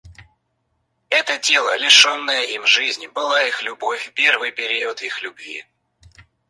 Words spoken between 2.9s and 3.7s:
была их